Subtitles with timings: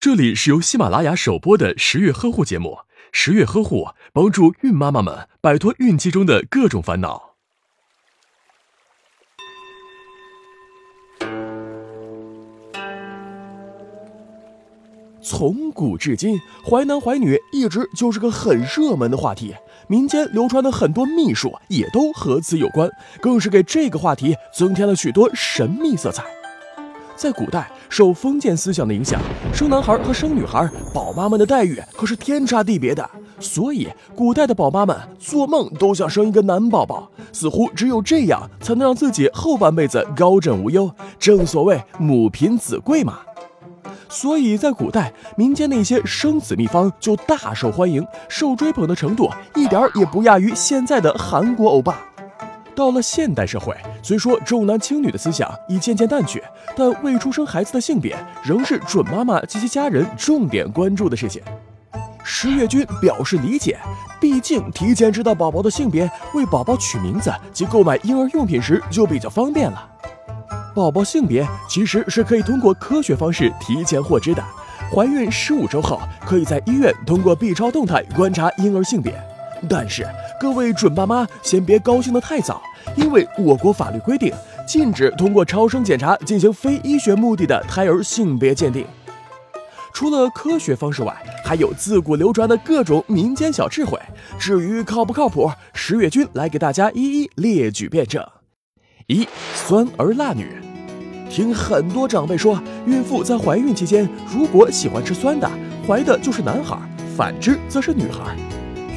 [0.00, 2.78] 这里是由喜马拉雅首播的十月呵护节目，
[3.10, 7.34] 十月呵护帮助孕妈妈们摆脱孕期中的各种烦恼。
[15.20, 19.52] 从古至今，怀男怀女一直就是个很热门的话题，
[19.88, 22.88] 民间流传的很多秘术也都和此有关，
[23.20, 26.24] 更是给这个话题增添了许多神秘色彩。
[27.16, 29.20] 在古代，受封建思想的影响，
[29.52, 33.08] 生男孩和生女孩，宝妈们的待遇可是天差地别的。
[33.40, 40.90] 所以，古代的宝妈们做梦都想生一个男宝宝，似乎只有这样才能让自己后半辈子高枕无忧。
[41.18, 43.20] 正所谓母凭子贵嘛。
[44.08, 52.04] 所以在古代，民间那些生子秘方就大受欢迎，受追捧的程度一点也不亚于现在的韩国欧巴。
[52.74, 56.42] 到了现代社会，虽说重男轻女的思想已渐渐淡去，
[56.76, 61.42] 但未出生孩子的性别仍是准妈妈及其家人重点关注的事情。
[62.22, 63.78] 十月君表示理解，
[64.20, 69.88] 毕竟提前知道宝宝的性别，为宝宝取名字及购买婴儿用品时就比较方便了。
[70.74, 74.44] 宝宝性别其实是可以通过科学方式提前获知的，
[74.94, 79.12] 怀孕十五周后，可以在医院通过 B 超动态观察婴儿性别。
[79.68, 80.06] 但是
[80.38, 82.60] 各位准爸妈先别高兴得太早。
[82.96, 84.32] 因为我国法律规定，
[84.66, 88.86] 禁止通过超声检查进行非医学目的的胎儿性别鉴定。
[89.92, 93.98] 除了科学方式外，还有自古流传的各种民间小智慧。
[94.38, 98.24] 至于靠不靠谱，十月君来给大家一一列举辩证。
[99.08, 100.46] 一酸儿辣女，
[101.28, 105.50] 听很多长辈说，孕妇在怀孕期间如果喜欢吃酸的，
[105.86, 106.78] 怀的就是男孩，
[107.16, 108.36] 反之则是女孩。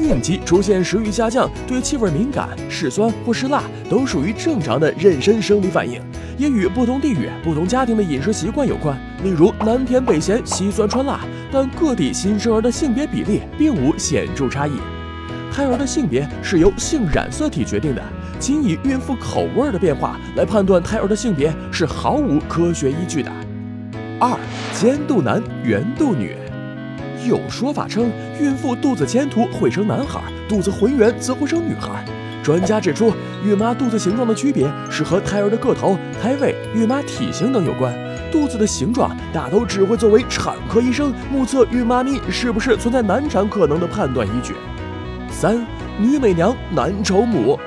[0.00, 6.00] 孕期出现食欲下降、对气味敏感、嗜酸或嗜辣，都属于正常的妊娠生理反应，
[6.38, 8.96] 也与不同地域、不同家庭的饮食习惯有关。
[9.22, 11.20] 例如南甜北咸、西酸川辣，
[11.52, 14.72] 但各地新生儿的性别比例并无显著差异。
[15.52, 18.02] 胎儿的性别是由性染色体决定的，
[18.38, 23.30] 仅以孕妇口味的变化来判断胎儿的性别是毫无科学依据的。
[24.20, 24.38] 二
[24.72, 26.36] 尖肚男、圆肚女。
[27.26, 28.10] 有说法称，
[28.40, 32.04] 孕妇肚子尖凸会生男孩，肚子浑圆则会生女孩。
[32.42, 33.12] 专家指出，
[33.44, 37.94] 孕妈肚子形状的区别是和胎儿的个头、胎位、孕妈体型等有关。
[38.32, 44.54] 肚子的形状大都只会作为产科医生目测孕妈咪是不是存在难产可能的判断依据。
[45.30, 45.66] 三
[45.98, 47.58] 女美娘，男丑母。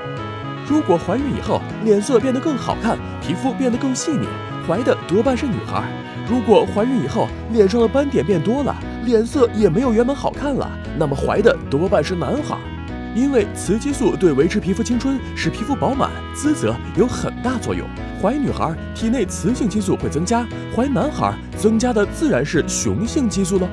[0.66, 4.26] 如果怀孕以后脸色变得更好看，皮肤变得更细腻，
[4.66, 5.84] 怀的多半是女孩。
[6.28, 12.58] 如果怀孕以后脸上的斑点变多了，脸色也没有原本好看了，那么怀的多半是男孩，
[13.14, 17.86] 因为雌激素对维持皮肤青春、使皮肤饱满、滋泽有很大作用。
[18.20, 23.68] 怀女孩体内雌性激素会增加，怀男孩增加的自然是雄性激素了。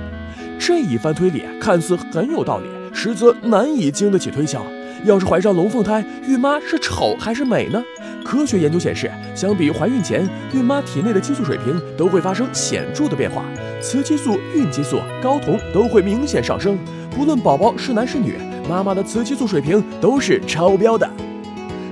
[0.59, 4.61] 这一番推理看似很有道理，实则难以经得起推敲。
[5.03, 7.83] 要是怀上龙凤胎，孕妈是丑还是美呢？
[8.23, 13.43] 科学研究显示，相比怀孕前，孕妈体内的激素水平都会发生显著的变化，
[13.81, 16.77] 雌激素、孕激素、睾酮都会明显上升。
[17.09, 18.35] 不论宝宝是男是女，
[18.69, 21.09] 妈妈的雌激素水平都是超标的。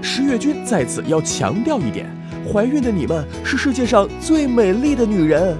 [0.02, 2.06] 十月君在此要强调一点：
[2.52, 5.58] 怀孕的你们是世界上最美丽的女人。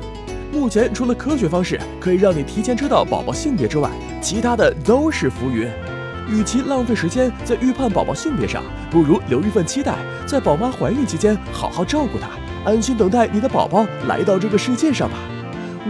[0.52, 3.90] 目前除了科学方式可以让你提前知道宝宝性别之外，
[4.22, 5.68] 其他的都是浮云。
[6.32, 9.96] 与其浪费时间在预判宝宝性别上，不如留一份期待，
[10.26, 12.30] 在宝妈怀孕期间好好照顾她，
[12.64, 15.18] 安心等待你的宝宝来到这个世界上吧。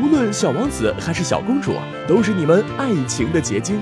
[0.02, 1.74] 无论小王子还是小公主，
[2.08, 3.80] 都是你们爱情的结晶。